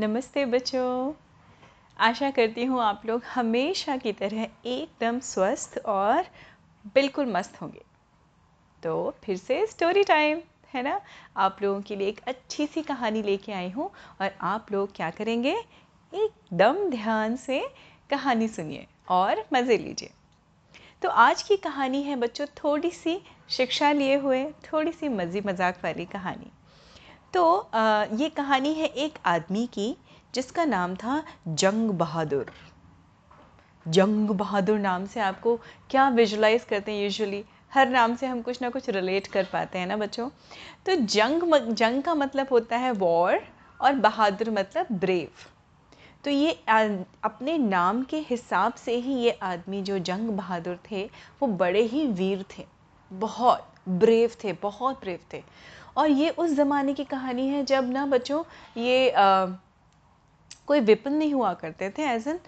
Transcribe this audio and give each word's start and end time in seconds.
नमस्ते 0.00 0.44
बच्चों। 0.44 1.12
आशा 1.96 2.30
करती 2.30 2.64
हूँ 2.64 2.80
आप 2.82 3.02
लोग 3.06 3.22
हमेशा 3.24 3.96
की 3.96 4.12
तरह 4.12 4.42
एकदम 4.66 5.18
स्वस्थ 5.20 5.78
और 5.86 6.26
बिल्कुल 6.94 7.26
मस्त 7.26 7.60
होंगे। 7.62 7.80
तो 8.82 9.14
फिर 9.24 9.36
से 9.36 9.66
स्टोरी 9.66 10.04
टाइम 10.04 10.38
है 10.74 10.82
ना? 10.82 11.00
आप 11.36 11.56
लोगों 11.62 11.80
के 11.80 11.96
लिए 11.96 12.08
एक 12.08 12.20
अच्छी 12.26 12.66
सी 12.66 12.82
कहानी 12.82 13.22
लेके 13.22 13.52
आई 13.52 13.68
हूँ 13.70 13.90
और 14.20 14.30
आप 14.40 14.72
लोग 14.72 14.94
क्या 14.96 15.10
करेंगे? 15.10 15.54
एकदम 16.12 16.88
ध्यान 16.90 17.36
से 17.36 17.60
कहानी 18.10 18.48
सुनिए 18.48 18.86
और 19.08 19.44
मज़े 19.52 19.78
लीजिए। 19.78 20.10
तो 21.02 21.08
आज 21.08 21.42
की 21.42 21.56
कहानी 21.56 22.02
है 22.02 22.16
बच्चों 22.16 22.46
थोड़ी 22.64 22.90
सी 22.90 23.20
शिक्षा 23.50 23.92
लिए 23.92 24.16
हुए, 24.16 24.44
थोड़ी 24.44 24.92
सी 24.92 25.08
मज़ी 25.08 25.40
मज़ाक 25.40 25.84
वाली 25.84 26.04
कहानी। 26.04 26.50
तो 27.34 27.70
ये 28.16 28.28
कहानी 28.28 28.72
है 28.74 28.86
एक 28.86 29.18
आदमी 29.26 29.66
की, 29.66 29.96
जिसका 30.34 30.64
नाम 30.64 30.94
था 30.96 31.22
जंग 31.48 31.90
बहादुर। 31.90 32.50
जंग 33.86 34.30
बहादुर 34.30 34.78
नाम 34.78 35.06
से 35.06 35.20
आपको 35.20 35.56
क्या 35.90 36.08
विजुलाइज 36.08 36.64
करते 36.64 36.92
हैं 36.92 37.02
यूजुअली 37.02 37.44
हर 37.72 37.88
नाम 37.88 38.16
से 38.16 38.26
हम 38.26 38.40
कुछ 38.42 38.60
ना 38.62 38.70
कुछ 38.70 38.88
रिलेट 38.90 39.26
कर 39.26 39.44
पाते 39.44 39.78
हैं 39.78 39.86
ना 39.86 39.96
बच्चों? 39.96 40.28
तो 40.86 40.94
जंग 40.96 41.54
जंग 41.72 42.02
का 42.02 42.14
मतलब 42.14 42.46
होता 42.50 42.76
है 42.76 42.90
वॉर 42.92 43.40
और 43.80 43.94
बहादुर 43.94 44.50
मतलब 44.50 44.86
ब्रेव 44.92 45.28
तो 46.24 46.30
ये 46.30 46.50
अपने 47.24 47.56
नाम 47.58 48.02
के 48.02 48.18
हिसाब 48.20 48.74
से 48.74 48.96
ही 48.96 49.14
ये 49.14 49.30
आदमी 49.42 49.82
जो 49.82 49.98
जंग 49.98 50.30
बहादुर 50.30 50.78
थे, 50.90 51.04
वो 51.40 51.46
बड़े 51.48 51.82
ही 51.82 52.06
वीर 52.06 52.44
थे। 52.50 52.64
बहुत 53.10 53.66
ब्रेव 53.88 54.32
थे, 54.44 54.52
बहुत 54.52 55.00
ब्रेव 55.00 55.20
थे। 55.32 55.42
और 55.96 56.10
ये 56.10 56.30
उस 56.30 56.50
ज़माने 56.50 56.94
की 56.94 57.04
कहानी 57.06 57.46
है 57.48 57.64
जब 57.64 57.90
ना 57.92 58.06
बच्चों 58.06 58.42
ये 58.76 59.10
आ, 59.10 59.46
कोई 60.66 60.80
विपन 60.80 61.12
नहीं 61.12 61.32
हुआ 61.34 61.52
करते 61.54 61.90
थे 61.90 62.02
एज 62.12 62.28
एन 62.28 62.40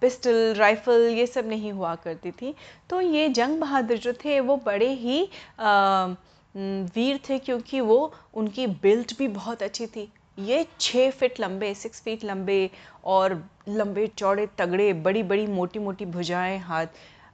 पिस्टल 0.00 0.54
राइफल 0.54 1.08
ये 1.08 1.26
सब 1.26 1.48
नहीं 1.48 1.72
हुआ 1.72 1.94
करती 1.94 2.30
थी। 2.32 2.54
तो 2.90 3.00
ये 3.00 3.28
जंग 3.30 3.60
बहादुर 3.60 3.96
जो 3.98 4.12
थे 4.24 4.38
वो 4.40 4.56
बड़े 4.66 4.88
ही 4.94 5.22
आ, 5.60 6.06
वीर 6.54 7.20
थे 7.28 7.38
क्योंकि 7.38 7.80
वो 7.80 8.12
उनकी 8.34 8.66
बिल्ट 8.82 9.16
भी 9.18 9.28
बहुत 9.30 9.62
अच्छी 9.62 9.86
थी। 9.86 10.08
ये 10.38 10.66
छः 10.80 11.10
फिट 11.10 11.40
लंबे 11.40 11.72
सिक्स 11.74 12.00
फीट 12.02 12.24
लंबे 12.24 12.70
और 13.04 13.42
लंबे 13.68 14.06
चौड़े 14.08 14.46
तगड़े 14.58 14.92
बड़ी 15.04 15.22
बड़ी 15.22 15.46
मोटी 15.46 15.78
मोटी 15.78 16.04
भुजाएँ 16.06 16.58
हाथ 16.58 16.86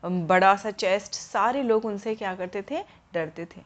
बड़ा 0.05 0.55
सा 0.57 0.71
चेस्ट 0.73 1.15
सारे 1.15 1.63
लोग 1.63 1.85
उनसे 1.85 2.15
क्या 2.15 2.35
करते 2.35 2.63
थे? 2.63 2.83
डरते 3.15 3.45
थे। 3.47 3.61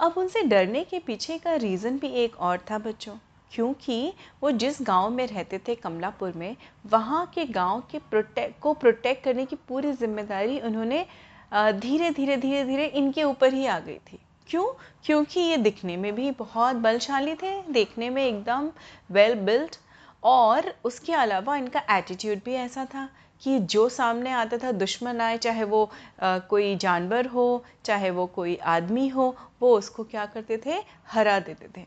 अब 0.00 0.14
उनसे 0.18 0.42
डरने 0.42 0.84
के 0.84 0.98
पीछे 0.98 1.38
का 1.38 1.54
रीज़न 1.56 1.98
भी 1.98 2.08
एक 2.24 2.36
और 2.40 2.58
था 2.70 2.78
बच्चों, 2.78 3.16
क्योंकि 3.52 4.12
वो 4.42 4.50
जिस 4.52 4.78
गाँव 4.82 5.10
में 5.10 5.26
रहते 5.26 5.58
थे 5.58 5.74
कमलापुर 5.74 6.32
में, 6.32 6.56
वहाँ 6.84 7.24
के 7.34 7.44
गाँव 7.46 7.82
के 7.90 7.98
प्रोटेक्ट 8.00 8.60
को 8.60 8.72
प्रोटेक्ट 8.74 9.24
करने 9.24 9.44
की 9.46 9.56
पूरी 9.68 9.92
ज़िम्मेदारी 9.92 10.58
उन्होंने 10.60 11.04
धीरे 11.52 12.10
धीरे 12.10 12.36
धीरे 12.36 12.64
धीरे 12.64 12.86
इनके 12.86 13.22
ऊपर 13.22 13.54
ही 13.54 13.66
आ 13.66 13.78
गई 13.78 13.98
थी। 14.02 14.18
क्यों? 14.48 14.64
क्योंकि 15.04 15.40
ये 15.40 15.56
दिखने 15.56 15.96
में 15.96 16.14
भी 16.14 16.30
बहुत 16.30 16.76
बलशाली 16.76 17.34
थे, 17.34 17.60
देखने 17.62 18.10
में 18.10 18.24
एकदम 18.24 18.70
वेल 19.10 19.34
बिल्ट 19.40 19.76
और 20.22 20.72
उसके 20.84 21.12
अलावा 21.12 21.56
इनका 21.56 21.82
एटीट्यूड 21.90 22.40
भी 22.44 22.54
ऐसा 22.54 22.84
था 22.84 23.08
कि 23.42 23.58
जो 23.60 23.88
सामने 23.88 24.32
आता 24.32 24.58
था 24.58 24.72
दुश्मन 24.72 25.20
आए 25.20 25.38
चाहे 25.38 25.64
वो 25.64 25.84
आ, 26.22 26.38
कोई 26.40 26.74
जानवर 26.76 27.26
हो 27.26 27.64
चाहे 27.84 28.10
वो 28.10 28.26
कोई 28.26 28.56
आदमी 28.56 29.06
हो 29.08 29.34
वो 29.60 29.76
उसको 29.78 30.04
क्या 30.04 30.26
करते 30.26 30.60
थे? 30.66 30.82
हरा 31.08 31.38
देते 31.40 31.68
थे। 31.76 31.84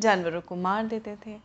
जानवरों 0.00 0.40
को 0.40 0.56
मार 0.56 0.86
देते 0.86 1.16
थे 1.26 1.36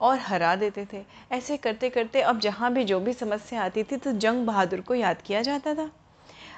और 0.00 0.18
हरा 0.20 0.54
देते 0.56 0.86
थे। 0.92 1.02
ऐसे 1.32 1.56
करते 1.56 1.90
करते 1.90 2.20
अब 2.22 2.40
जहाँ 2.40 2.72
भी 2.72 2.84
जो 2.84 3.00
भी 3.00 3.12
समस्या 3.12 3.62
आती 3.64 3.82
थी 3.82 3.96
तो 3.96 4.12
जंग 4.14 4.46
बहादुर 4.46 4.80
को 4.80 4.94
याद 4.94 5.22
किया 5.22 5.42
जाता 5.42 5.74
था। 5.74 5.90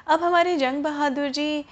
अब 0.09 0.23
हमारे 0.23 0.57
जंग 0.57 0.83
बहादुर 0.83 1.29
जी 1.31 1.65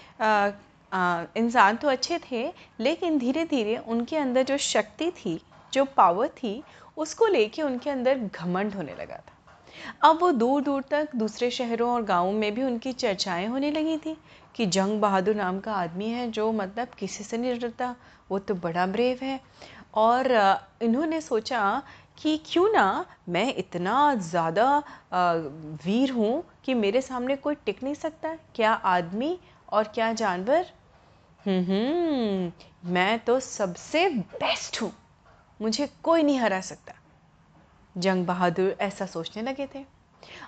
इंसान 1.36 1.76
तो 1.76 1.88
अच्छे 1.88 2.18
थे 2.30 2.46
लेकिन 2.80 3.18
धीरे 3.18 3.44
धीरे 3.44 3.76
उनके 3.78 4.16
अंदर 4.16 4.42
जो 4.42 4.56
शक्ति 4.58 5.10
थी 5.16 5.40
जो 5.72 5.84
पावर 5.96 6.28
थी 6.36 6.62
उसको 6.96 7.26
लेके 7.26 7.62
उनके 7.62 7.90
अंदर 7.90 8.18
घमंड 8.18 8.74
होने 8.74 8.92
लगा 8.92 9.16
था। 9.16 9.33
अब 10.04 10.18
वो 10.20 10.30
दूर 10.32 10.62
दूर 10.62 10.82
तक 10.90 11.14
दूसरे 11.16 11.50
शहरों 11.50 11.90
और 11.90 12.02
गाँवों 12.04 12.32
में 12.32 12.54
भी 12.54 12.62
उनकी 12.62 12.92
चर्चाएँ 12.94 13.46
होने 13.46 13.70
लगी 13.70 13.96
थी 13.98 14.16
कि 14.54 14.66
जंग 14.68 15.00
बहादुर 15.00 15.34
नाम 15.34 15.58
का 15.60 15.72
आदमी 15.74 16.08
है 16.08 16.30
जो 16.30 16.50
मतलब 16.52 16.88
किसी 16.98 17.24
से 17.24 17.38
नहीं 17.38 17.58
डरता, 17.58 17.94
वो 18.30 18.38
तो 18.38 18.54
बड़ा 18.54 18.86
ब्रेव 18.86 19.18
है। 19.22 19.40
और 19.96 20.32
इन्होंने 20.82 21.20
सोचा 21.20 21.82
कि 22.18 22.36
क्यों 22.46 22.68
ना 22.72 23.04
मैं 23.28 23.54
इतना 23.54 24.14
ज़्यादा 24.14 24.82
वीर 25.84 26.10
हूँ 26.10 26.42
कि 26.64 26.74
मेरे 26.74 27.00
सामने 27.00 27.36
कोई 27.36 27.54
टिक 27.66 27.82
नहीं 27.82 27.94
सकता। 27.94 28.34
क्या 28.54 28.72
आदमी 28.72 29.38
और 29.68 29.84
क्या 29.84 30.12
जानवर? 30.12 30.66
मैं 32.86 33.18
तो 33.18 33.38
सबसे 33.40 34.08
बेस्ट 34.08 34.80
हूँ, 34.82 34.92
मुझे 35.60 35.88
कोई 36.02 36.22
नहीं 36.22 36.38
हरा 36.38 36.60
सकता। 36.62 36.94
जंग 37.98 38.26
बहादुर 38.26 38.76
ऐसा 38.80 39.06
सोचने 39.06 39.42
लगे 39.42 39.68
थे। 39.74 39.84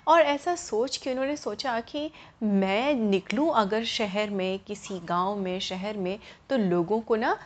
और 0.07 0.21
ऐसा 0.21 0.55
सोच 0.55 0.97
के 0.97 1.11
उन्होंने 1.11 1.37
सोचा 1.37 1.79
कि 1.79 2.11
मैं 2.43 2.93
निकलूं 2.93 3.51
अगर 3.51 3.83
शहर 3.83 4.29
में, 4.29 4.59
किसी 4.59 4.99
गाँव 4.99 5.35
में, 5.35 5.59
शहर 5.59 5.97
में 5.97 6.19
तो 6.49 6.57
लोगों 6.57 7.01
को 7.01 7.15
ना 7.15 7.39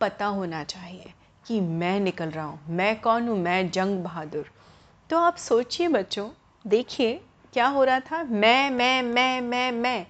पता 0.00 0.26
होना 0.26 0.64
चाहिए 0.64 1.12
कि 1.46 1.60
मैं 1.60 2.00
निकल 2.00 2.30
रहा 2.30 2.44
हूँ। 2.44 2.60
मैं 2.68 3.00
कौन 3.00 3.28
हूँ? 3.28 3.38
मैं 3.38 3.70
जंग 3.70 4.04
बहादुर। 4.04 4.50
तो 5.10 5.18
आप 5.18 5.36
सोचिए 5.36 5.88
बच्चों, 5.88 6.30
देखिए 6.66 7.20
क्या 7.52 7.66
हो 7.66 7.84
रहा 7.84 8.00
था। 8.00 8.22
मैं 8.22 8.70
मैं 8.70 9.02
मैं 9.02 9.40
मैं 9.40 9.72
मैं। 9.72 10.06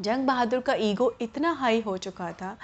जंग 0.00 0.26
बहादुर 0.26 0.60
का 0.60 0.74
ईगो 0.74 1.16
इतना 1.20 1.52
हाई 1.52 1.80
हो 1.80 1.96
चुका 1.96 2.32
था। 2.32 2.56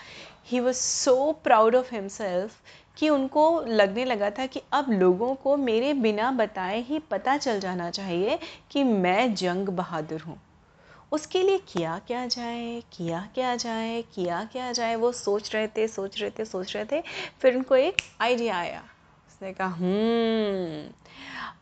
He 0.46 0.60
was 0.60 0.76
so 0.76 1.32
proud 1.32 1.76
of 1.76 1.94
himself 1.94 2.52
कि 2.96 3.08
उनको 3.08 3.60
लगने 3.60 4.04
लगा 4.04 4.30
था 4.30 4.46
कि 4.46 4.62
अब 4.72 4.90
लोगों 4.90 5.34
को 5.34 5.56
मेरे 5.56 5.94
बिना 5.94 6.30
बताए 6.30 6.80
ही 6.80 6.98
पता 6.98 7.36
चल 7.36 7.60
जाना 7.60 7.90
चाहिए 7.90 8.38
कि 8.70 8.84
मैं 8.84 9.34
जंग 9.34 9.68
बहादुर 9.68 10.20
हूँ। 10.20 10.40
उसके 11.12 11.42
लिए 11.42 11.58
किया 11.58 12.00
क्या 12.06 12.26
जाए, 12.26 12.82
किया 12.92 13.28
क्या 13.34 13.56
जाए, 13.56 14.02
किया 14.02 14.48
क्या 14.52 14.72
जाए, 14.72 14.94
वो 14.94 15.12
सोच 15.12 15.54
रहे 15.54 15.68
थे, 15.68 15.88
सोच 15.88 16.20
रहे 16.20 16.30
थे, 16.30 16.44
सोच 16.44 16.76
रहे 16.76 16.84
थे, 16.84 17.02
फिर 17.40 17.56
उनको 17.56 17.76
एक 17.76 17.96
आइडिया 18.20 18.56
आया। 18.56 18.82
उसने 19.28 19.52
कहा 19.52 19.68
हम्म। 19.68 20.92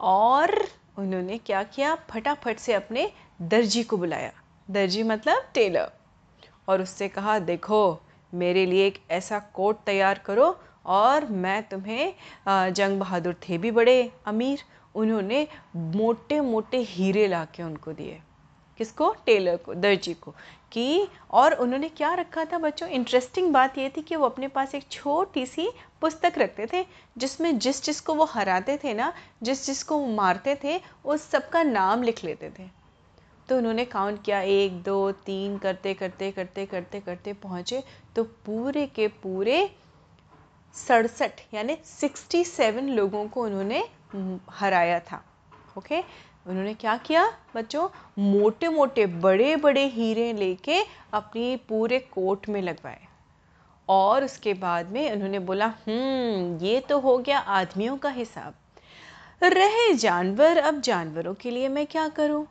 और 0.01 0.69
उन्होंने 0.99 1.39
क्या 1.39 1.63
किया? 1.63 1.95
फटाफट 1.95 2.59
से 2.59 2.73
अपने 2.73 3.13
दर्जी 3.43 3.83
को 3.83 3.97
बुलाया। 3.97 4.33
दर्जी 4.71 5.03
मतलब 5.03 5.43
टेलर 5.55 5.93
और 6.69 6.83
उससे 6.83 7.09
कहा, 7.09 7.39
देखो, 7.39 8.01
मेरे 8.35 8.67
लिए 8.67 8.87
एक 8.87 9.03
ऐसा 9.11 9.39
कोट 9.39 9.85
तैयार 9.87 10.19
करो 10.19 10.61
और 10.85 11.27
मैं 11.27 11.63
तुम्हें 11.63 12.73
जंग 12.73 12.99
बहादुर 13.01 13.37
थे 13.49 13.59
भी 13.59 13.71
बड़े 13.71 14.11
अमीर। 14.27 14.63
उन्होंने 14.95 15.47
मोटे 15.77 16.41
मोटे 16.41 16.79
हीरे 16.85 17.27
ला 17.29 17.45
के 17.47 17.63
उनको 17.63 17.93
दिए, 17.93 18.21
किसको? 18.79 19.13
टेलर 19.27 19.57
को, 19.57 19.75
दर्जी 19.75 20.15
को, 20.15 20.35
कि 20.73 21.09
और 21.31 21.55
उन्होंने 21.55 21.89
क्या 21.89 22.13
रखा 22.15 22.45
था 22.45 22.59
बच्चों? 22.59 22.89
इंटरेस्टिंग 22.89 23.53
बात 23.53 23.79
ये 23.79 23.89
थी 23.89 24.03
कि 24.03 24.17
वो 24.17 24.27
अपने 24.27 24.49
पास 24.49 24.75
एक 24.75 24.85
छोटी 24.91 25.47
सी 25.47 25.69
पुस्तक 26.01 26.39
रखते 26.39 26.67
थे, 26.73 26.85
जिसमें 27.17 27.59
जिस 27.59 27.83
जिसको 27.85 28.15
वो 28.15 28.25
हराते 28.25 28.79
थे 28.85 28.95
ना, 28.95 29.13
जिस 29.43 29.67
जिसको 29.67 29.99
वो 29.99 30.07
मारते 30.07 30.59
थे, 30.65 30.81
उस 31.05 31.31
सबका 31.31 31.63
नाम 31.63 32.03
लिख 32.03 32.25
लेते 32.25 32.51
थे। 32.59 32.69
तो 33.49 33.57
उन्होंने 33.57 33.85
काउंट 33.87 34.23
किया, 34.23 34.41
एक, 34.41 34.83
दो, 34.83 35.11
तीन 35.13 35.57
करते 35.59 35.95
करते 35.95 36.31
करते 36.31 36.67
करते 36.67 37.01
करते 37.01 37.33
पहुँचे 37.33 37.83
तो 38.17 38.25
पूरे 38.47 38.87
के 38.87 39.09
पूरे 39.23 39.71
सड़सठ, 40.75 41.41
यानी 41.55 41.77
सिक्सटी 41.85 42.45
सेवन 42.45 42.89
लोगों 42.89 43.27
को 43.29 43.43
उन्होंने 43.43 43.83
हराया 44.51 45.01
था। 45.01 45.23
ओके 45.79 46.01
उन्होंने 46.47 46.75
क्या 46.75 46.97
किया 46.97 47.25
बच्चों? 47.55 47.89
मोटे 48.19 48.69
मोटे 48.69 49.07
बड़े 49.07 49.57
बड़े 49.57 49.87
हीरे 49.87 50.33
लेके 50.33 50.81
अपनी 51.13 51.57
पूरे 51.69 51.99
कोट 51.99 52.49
में 52.49 52.61
लगवाए। 52.63 53.01
और 53.89 54.25
उसके 54.25 54.55
बाद 54.55 54.91
में 54.91 55.11
उन्होंने 55.13 55.39
बोला 55.39 55.67
हम्म 55.67 56.59
ये 56.65 56.81
तो 56.81 56.99
हो 56.99 57.17
गया 57.19 57.39
आदमियों 57.39 57.97
का 57.97 58.11
हिसाब। 58.11 58.55
रहे 59.43 59.95
जानवर, 59.95 60.59
अब 60.59 60.81
जानवरों 60.81 61.35
के 61.35 61.51
लिए 61.51 61.69
मैं 61.69 61.87
क्या 61.87 62.09
करूँ? 62.09 62.47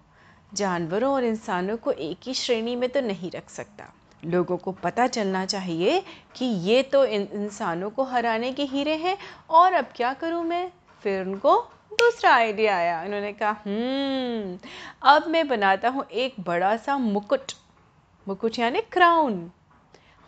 जानवरों 0.53 1.13
और 1.13 1.23
इंसानों 1.23 1.77
को 1.77 1.91
एक 1.91 2.17
ही 2.23 2.33
श्रेणी 2.33 2.75
में 2.75 2.89
तो 2.89 3.01
नहीं 3.01 3.31
रख 3.31 3.49
सकता। 3.49 3.93
लोगों 4.25 4.57
को 4.57 4.71
पता 4.71 5.07
चलना 5.07 5.45
चाहिए 5.45 6.03
कि 6.35 6.45
ये 6.45 6.81
तो 6.83 7.05
इन, 7.05 7.27
इंसानों 7.33 7.89
को 7.89 8.03
हराने 8.03 8.51
के 8.51 8.63
हीरे 8.63 8.95
हैं, 8.95 9.17
और 9.49 9.73
अब 9.73 9.85
क्या 9.95 10.13
करूँ 10.13 10.43
मैं? 10.43 10.71
फिर 11.03 11.25
उनको 11.27 11.55
दूसरा 11.91 12.33
आइडिया 12.33 12.75
आया। 12.77 13.01
उन्होंने 13.03 13.31
कहा 13.33 13.51
हम्म 13.65 14.57
अब 15.09 15.27
मैं 15.27 15.47
बनाता 15.47 15.89
हूँ 15.89 16.05
एक 16.05 16.35
बड़ा 16.39 16.75
सा 16.77 16.97
मुकुट। 16.97 17.51
मुकुट 18.27 18.59
यानी 18.59 18.81
क्राउन 18.91 19.49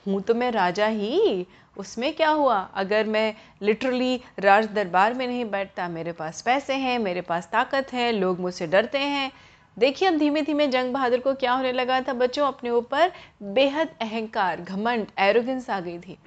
हूँ 0.06 0.22
तो 0.22 0.34
मैं 0.34 0.52
राजा 0.52 0.88
ही। 0.88 1.48
उसमें 1.78 2.14
क्या 2.14 2.30
हुआ? 2.30 2.58
अगर 2.76 3.06
मैं 3.06 3.34
लिटरली 3.62 4.20
राज 4.40 4.66
दरबार 4.66 5.14
में 5.14 5.26
नहीं 5.28 5.46
बैठता, 5.46 5.88
मेरे 5.88 6.12
पास 6.12 6.42
पैसे 6.42 6.74
हैं, 6.74 6.98
मेरे 7.00 7.22
पास 7.22 7.48
ताकत 7.52 7.94
है, 7.94 8.12
लोग 8.12 8.40
मुझसे 8.40 8.68
डरते 8.68 8.98
हैं। 8.98 9.32
देखिए, 9.78 10.08
अब 10.08 10.18
धीमे 10.18 10.42
धीमे 10.42 10.68
जंग 10.68 10.94
बहादुर 10.94 11.20
को 11.20 11.34
क्या 11.34 11.54
होने 11.54 11.72
लगा 11.72 12.02
था? 12.02 12.14
बच्चों, 12.14 12.48
अपने 12.48 12.70
ऊपर 12.70 13.12
बेहद 13.44 13.90
अहंकार, 14.02 14.62
घमंड 14.62 15.08
एरोगेंस 15.20 15.70
आ 15.70 15.80
गई 15.80 16.00
थी। 16.00 16.18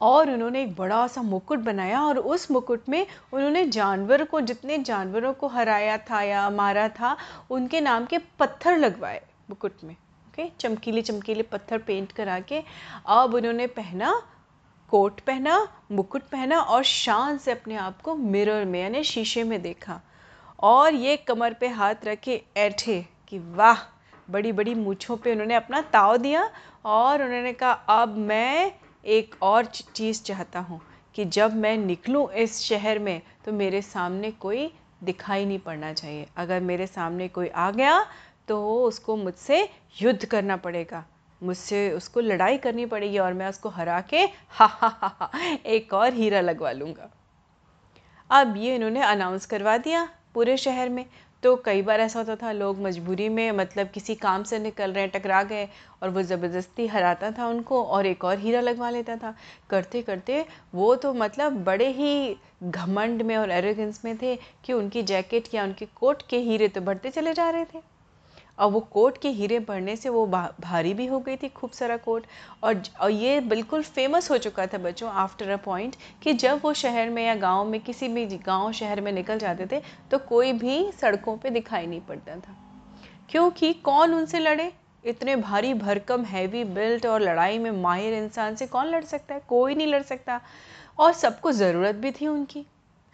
और 0.00 0.30
उन्होंने 0.30 0.62
एक 0.62 0.74
बड़ा 0.76 1.06
सा 1.06 1.22
मुकुट 1.22 1.58
बनाया 1.58 2.00
और 2.02 2.18
उस 2.18 2.50
मुकुट 2.50 2.88
में 2.88 3.06
उन्होंने 3.32 3.64
जानवर 3.64 4.24
को, 4.24 4.40
जितने 4.40 4.78
जानवरों 4.78 5.32
को 5.32 5.46
हराया 5.46 5.98
था 5.98 6.22
या 6.22 6.50
मारा 6.50 6.88
था, 6.88 7.16
उनके 7.50 7.80
नाम 7.80 8.06
के 8.06 8.18
पत्थर 8.18 8.76
लगवाए 8.76 9.22
मुकुट 9.50 9.72
में, 9.84 9.94
ओके? 9.94 10.48
चमकीले 10.60 11.02
चमकीले 11.02 11.42
पत्थर 11.42 11.78
पेंट 11.78 12.12
करा 12.12 12.40
के 12.40 12.62
अब 13.06 13.34
उन्होंने 13.34 13.66
पहना, 13.66 14.22
कोट 14.90 15.20
पहना, 15.20 15.68
मुकुट 15.92 16.22
पहना 16.22 16.60
और 16.60 16.82
शान 16.82 17.38
से 17.38 17.52
अपने 17.52 17.76
आप 17.76 18.00
को 18.00 18.14
मिरर 18.14 18.64
में, 18.64 18.82
यानी 18.82 19.04
शीशे 19.04 19.44
में 19.44 19.62
देखा। 19.62 20.00
और 20.60 20.94
ये 20.94 21.16
कमर 21.16 21.54
पे 21.54 21.68
हाथ 21.68 22.04
रखे 22.04 22.42
ऐठे 22.56 23.04
कि 23.28 23.38
वाह 23.38 23.78
बड़ी 24.28 24.52
बड़ी 24.52 24.74
मूछों 24.74 25.16
पे 25.16 25.32
उन्होंने 25.32 25.54
अपना 25.54 25.80
ताव 25.82 26.16
दिया 26.16 26.50
और 26.84 27.22
उन्होंने 27.22 27.52
कहा, 27.52 27.72
अब 27.72 28.16
मैं 28.18 28.72
एक 29.04 29.34
और 29.42 29.64
चीज़ 29.64 30.22
चाहता 30.22 30.60
हूँ 30.60 30.80
कि 31.14 31.24
जब 31.24 31.56
मैं 31.56 31.76
निकलूँ 31.78 32.28
इस 32.34 32.60
शहर 32.62 32.98
में 32.98 33.20
तो 33.44 33.52
मेरे 33.52 33.82
सामने 33.82 34.30
कोई 34.30 34.70
दिखाई 35.04 35.44
नहीं 35.44 35.58
पड़ना 35.58 35.92
चाहिए। 35.92 36.26
अगर 36.36 36.60
मेरे 36.60 36.86
सामने 36.86 37.28
कोई 37.28 37.48
आ 37.48 37.70
गया 37.70 38.04
तो 38.48 38.82
उसको 38.82 39.16
मुझसे 39.16 39.68
युद्ध 40.02 40.24
करना 40.24 40.56
पड़ेगा। 40.56 41.04
मुझसे 41.42 41.90
उसको 41.90 42.20
लड़ाई 42.20 42.58
करनी 42.58 42.86
पड़ेगी 42.86 43.18
और 43.18 43.32
मैं 43.32 43.48
उसको 43.48 43.68
हरा 43.68 44.00
के 44.00 44.18
हा 44.50 44.66
हा 44.66 44.88
हा 44.88 45.16
हा, 45.20 45.30
एक 45.66 45.94
और 45.94 46.14
हीरा 46.14 46.40
लगवा 46.40 46.72
लूँगा। 46.72 47.10
अब 48.30 48.56
ये 48.56 48.74
इन्होंने 48.74 49.02
अनाउंस 49.02 49.46
करवा 49.46 49.76
दिया। 49.78 50.08
पूरे 50.36 50.56
शहर 50.56 50.88
में 50.88 51.04
तो 51.42 51.54
कई 51.56 51.82
बार 51.82 52.00
ऐसा 52.00 52.18
होता 52.18 52.34
था, 52.36 52.50
लोग 52.52 52.80
मजबूरी 52.82 53.28
में 53.28 53.52
मतलब 53.52 53.88
किसी 53.88 54.14
काम 54.14 54.42
से 54.42 54.58
निकल 54.58 54.92
रहे 54.92 55.04
हैं 55.04 55.10
टकरा 55.10 55.42
गए, 55.42 55.68
और 56.02 56.10
वो 56.10 56.22
ज़बरदस्ती 56.22 56.86
हराता 56.86 57.30
था 57.30 57.46
उनको, 57.48 57.82
और 57.82 58.06
एक 58.06 58.24
और 58.24 58.38
हीरा 58.38 58.60
लगवा 58.60 58.90
लेता 58.90 59.16
था। 59.16 59.34
करते 59.70 60.02
करते 60.02 60.44
वो 60.74 60.94
तो 60.96 61.14
मतलब 61.14 61.62
बड़े 61.64 61.88
ही 61.92 62.36
घमंड 62.64 63.22
में 63.22 63.36
और 63.36 63.50
एरोगेंस 63.50 64.00
में 64.04 64.16
थे 64.18 64.36
कि 64.64 64.72
उनकी 64.72 65.02
जैकेट 65.04 65.54
या 65.54 65.64
उनके 65.64 65.86
कोट 65.96 66.22
के 66.30 66.38
हीरे 66.40 66.68
तो 66.68 66.80
बढ़ते 66.80 67.10
चले 67.10 67.34
जा 67.34 67.50
रहे 67.50 67.64
थे। 67.64 67.95
और 68.58 68.70
वो 68.70 68.80
कोट 68.92 69.18
के 69.18 69.28
हीरे 69.30 69.58
बढ़ने 69.60 69.96
से 69.96 70.08
वो 70.08 70.26
भारी 70.26 70.94
भी 70.94 71.06
हो 71.06 71.18
गई 71.20 71.36
थी 71.36 71.48
खूब 71.48 71.70
सारा 71.70 71.96
कोट। 71.96 72.26
और, 72.62 72.82
और 73.00 73.10
ये 73.10 73.40
बिल्कुल 73.42 73.82
फ़ेमस 73.84 74.30
हो 74.30 74.38
चुका 74.38 74.66
था 74.66 74.78
बच्चों 74.78 75.10
आफ्टर 75.10 75.50
अ 75.50 75.56
पॉइंट 75.56 75.96
कि 76.22 76.32
जब 76.34 76.60
वो 76.64 76.72
शहर 76.74 77.10
में 77.10 77.24
या 77.26 77.34
गाँव 77.34 77.64
में 77.64 77.80
किसी 77.80 78.08
भी 78.08 78.26
गाँव 78.26 78.72
शहर 78.72 79.00
में 79.00 79.12
निकल 79.12 79.38
जाते 79.38 79.66
थे 79.66 79.80
तो 80.10 80.18
कोई 80.18 80.52
भी 80.54 80.90
सड़कों 81.00 81.36
पे 81.36 81.50
दिखाई 81.50 81.86
नहीं 81.86 82.00
पड़ता 82.00 82.36
था। 82.36 82.56
क्योंकि 83.28 83.72
कौन 83.74 84.14
उनसे 84.14 84.38
लड़े? 84.38 84.72
इतने 85.04 85.34
भारी 85.36 85.72
भरकम 85.74 86.24
हैवी 86.24 86.62
बिल्ट 86.64 87.06
और 87.06 87.20
लड़ाई 87.22 87.58
में 87.58 87.70
माहिर 87.72 88.14
इंसान 88.14 88.54
से 88.56 88.66
कौन 88.66 88.86
लड़ 88.86 89.04
सकता 89.04 89.34
है? 89.34 89.40
कोई 89.48 89.74
नहीं 89.74 89.86
लड़ 89.86 90.02
सकता। 90.02 90.40
और 90.98 91.12
सबको 91.12 91.52
ज़रूरत 91.52 91.94
भी 91.94 92.10
थी 92.10 92.26
उनकी 92.26 92.64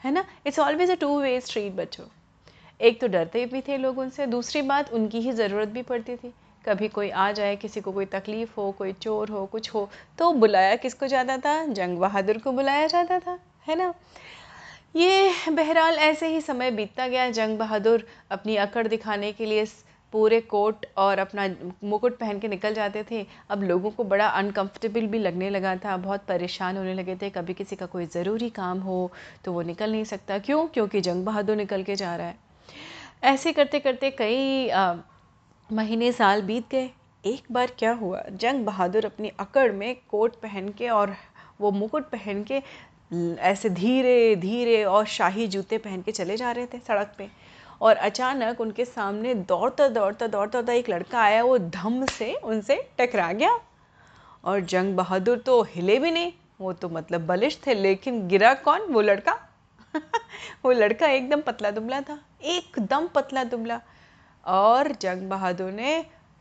है 0.04 0.12
ना? 0.12 0.24
It's 0.46 0.58
always 0.58 0.90
a 0.90 0.94
two 0.94 1.18
way 1.20 1.40
street 1.40 1.72
बच्चों। 1.72 2.04
एक 2.82 3.00
तो 3.00 3.08
डरते 3.08 3.44
भी 3.46 3.60
थे 3.60 3.76
लोग 3.76 3.98
उनसे, 3.98 4.26
दूसरी 4.26 4.62
बात 4.62 4.92
उनकी 4.92 5.20
ही 5.20 5.32
ज़रूरत 5.32 5.68
भी 5.68 5.82
पड़ती 5.82 6.16
थी। 6.16 6.32
कभी 6.64 6.88
कोई 6.88 7.10
आ 7.10 7.30
जाए, 7.32 7.54
किसी 7.56 7.80
को 7.80 7.92
कोई 7.92 8.04
तकलीफ़ 8.04 8.50
हो, 8.56 8.70
कोई 8.72 8.92
चोर 8.92 9.28
हो, 9.28 9.44
कुछ 9.46 9.72
हो 9.74 9.88
तो 10.18 10.32
बुलाया 10.32 10.74
किसको 10.76 11.06
जाता 11.06 11.36
था? 11.36 11.64
जंग 11.66 11.98
बहादुर 11.98 12.38
को 12.38 12.52
बुलाया 12.52 12.86
जाता 12.86 13.18
था, 13.18 13.38
है 13.68 13.76
ना? 13.76 13.92
ये 14.96 15.32
बहरहाल 15.50 15.94
ऐसे 15.94 16.26
ही 16.26 16.40
समय 16.40 16.70
बीतता 16.70 17.06
गया। 17.08 17.30
जंग 17.30 17.58
बहादुर 17.58 18.06
अपनी 18.30 18.56
अकड़ 18.56 18.86
दिखाने 18.88 19.32
के 19.32 19.46
लिए 19.46 19.66
पूरे 20.12 20.40
कोट 20.40 20.86
और 20.96 21.18
अपना 21.18 21.48
मुकुट 21.84 22.18
पहन 22.18 22.38
के 22.38 22.48
निकल 22.48 22.74
जाते 22.74 23.04
थे। 23.10 23.24
अब 23.50 23.62
लोगों 23.62 23.90
को 23.90 24.04
बड़ा 24.04 24.26
अनकंफर्टेबल 24.28 25.06
भी 25.06 25.18
लगने 25.18 25.50
लगा 25.50 25.74
था, 25.76 25.96
बहुत 25.96 26.24
परेशान 26.28 26.76
होने 26.76 26.94
लगे 26.94 27.16
थे। 27.16 27.30
कभी 27.30 27.54
किसी 27.54 27.76
का 27.76 27.86
कोई 27.86 28.06
ज़रूरी 28.06 28.50
काम 28.50 28.80
हो 28.80 29.10
तो 29.44 29.52
वो 29.52 29.62
निकल 29.62 29.92
नहीं 29.92 30.04
सकता। 30.04 30.38
क्यों? 30.38 30.66
क्योंकि 30.66 31.00
जंग 31.00 31.24
बहादुर 31.24 31.56
निकल 31.56 31.82
के 31.82 31.96
जा 31.96 32.14
रहा 32.16 32.26
है। 32.26 32.50
ऐसे 33.22 33.52
करते 33.52 33.78
करते 33.80 34.10
कई 34.10 34.70
महीने 35.70 36.10
साल 36.12 36.42
बीत 36.42 36.64
गए। 36.70 36.90
एक 37.24 37.42
बार 37.52 37.70
क्या 37.78 37.92
हुआ? 37.92 38.22
जंग 38.30 38.64
बहादुर 38.66 39.04
अपनी 39.06 39.28
अकड़ 39.40 39.70
में 39.72 39.94
कोट 40.10 40.34
पहन 40.36 40.68
के 40.68 40.88
और 40.88 41.14
वो 41.60 41.70
मुकुट 41.70 42.08
पहन 42.10 42.42
के 42.44 42.62
ऐसे 43.40 43.70
धीरे 43.70 44.34
धीरे 44.36 44.82
और 44.84 45.06
शाही 45.06 45.46
जूते 45.48 45.78
पहन 45.78 46.02
के 46.02 46.12
चले 46.12 46.36
जा 46.36 46.50
रहे 46.52 46.66
थे 46.66 46.78
सड़क 46.78 47.14
पे। 47.18 47.28
और 47.80 47.96
अचानक 47.96 48.60
उनके 48.60 48.84
सामने 48.84 49.34
दौड़ता 49.34 49.88
दौड़ता 49.88 50.26
दौड़ता 50.26 50.56
दौड़ता 50.56 50.72
एक 50.72 50.88
लड़का 50.90 51.20
आया। 51.20 51.42
वो 51.44 51.58
धम 51.58 52.06
से 52.06 52.34
उनसे 52.34 52.90
टकरा 52.98 53.32
गया। 53.32 53.58
और 54.44 54.60
जंग 54.60 54.96
बहादुर 54.96 55.38
तो 55.38 55.62
हिले 55.62 55.98
भी 55.98 56.10
नहीं। 56.10 56.32
वो 56.60 56.72
तो 56.72 56.88
मतलब 56.88 57.26
बलिश 57.26 57.60
थे, 57.66 57.74
लेकिन 57.74 58.26
गिरा 58.28 58.54
कौन? 58.54 58.80
वो 58.80 59.00
लड़का। 59.00 59.38
वो 60.64 60.72
लड़का 60.72 61.06
एकदम 61.06 61.40
पतला 61.40 61.70
दुबला 61.70 62.00
था। 62.00 62.18
एकदम 62.44 63.06
पतला 63.06 63.44
दुबला। 63.44 63.80
और 64.44 64.92
जंग 64.92 65.28
बहादुर 65.30 65.70
ने 65.72 65.96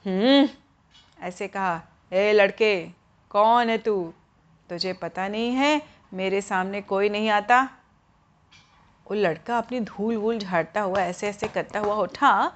हम्म 0.06 0.48
ऐसे 1.19 1.48
कहा 1.48 1.81
ए 2.12 2.31
लड़के, 2.33 2.75
कौन 3.31 3.69
है 3.69 3.77
तू? 3.77 4.13
तुझे 4.69 4.94
पता 4.94 5.27
नहीं 5.27 5.51
है, 5.51 5.81
मेरे 6.13 6.42
सामने 6.42 6.81
कोई 6.83 7.09
नहीं 7.09 7.30
आता। 7.30 7.62
वो 9.07 9.15
लड़का 9.15 9.57
अपनी 9.57 9.80
धूल 9.81 10.15
वूल 10.18 10.38
झाड़ता 10.38 10.81
हुआ, 10.81 11.00
ऐसे 11.00 11.27
ऐसे 11.30 11.48
करता 11.48 11.80
हुआ 11.80 11.95
उठा 11.95 12.51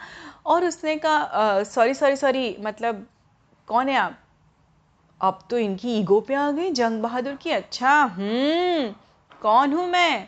और 0.45 0.65
उसने 0.65 0.95
कहा 0.97 1.63
सॉरी 1.63 1.93
सॉरी 1.93 2.15
सॉरी 2.15 2.55
मतलब 2.59 3.05
कौन 3.67 3.89
है 3.89 3.95
आप? 3.95 4.17
अब 5.21 5.39
तो 5.49 5.57
इनकी 5.57 5.97
ईगो 5.97 6.19
पे 6.21 6.33
आ 6.35 6.49
गई 6.51 6.71
जंग 6.71 7.01
बहादुर 7.01 7.35
की। 7.35 7.51
अच्छा 7.51 7.91
हम्म 7.91 8.93
कौन 9.41 9.73
हूँ 9.73 9.87
मैं? 9.87 10.27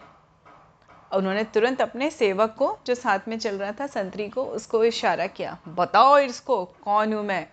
उन्होंने 1.14 1.44
तुरंत 1.44 1.82
अपने 1.82 2.10
सेवक 2.10 2.56
को, 2.60 2.78
जो 2.88 2.96
साथ 2.96 3.20
में 3.28 3.40
चल 3.40 3.56
रहा 3.56 3.72
था, 3.72 3.88
संतरी 3.88 4.30
को, 4.30 4.44
उसको 4.44 4.84
इशारा 4.84 5.28
किया, 5.28 5.58
बताओ 5.68 6.18
इसको, 6.18 6.66
कौन 6.66 7.14
हूँ 7.14 7.26
मैं? 7.26 7.48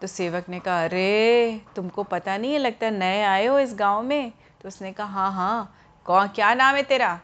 तो 0.00 0.06
सेवक 0.06 0.48
ने 0.48 0.60
कहा, 0.60 0.84
अरे, 0.84 1.60
तुमको 1.76 2.02
पता 2.02 2.36
नहीं 2.36 2.52
है, 2.52 2.58
लगता 2.58 2.90
नए 2.90 3.22
आए 3.22 3.46
हो 3.46 3.58
इस 3.58 3.74
गाँव 3.74 4.02
में? 4.02 4.32
तो 4.62 4.68
उसने 4.68 4.92
कहा 4.92 5.06
हाँ 5.06 5.32
हाँ 5.32 5.78
कौन, 6.04 6.28
क्या 6.28 6.54
नाम 6.54 6.74
है 6.74 6.82
तेरा? 6.82 7.20